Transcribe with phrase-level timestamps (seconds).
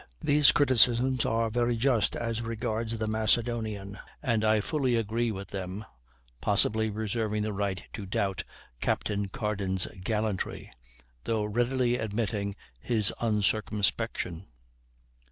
[0.21, 5.85] These criticisms are very just as regards the Macedonian, and I fully agree with them
[6.41, 8.43] (possibly reserving the right to doubt
[8.79, 10.71] Captain Carden's gallantry,
[11.25, 14.45] though readily admitting his uncircumspection).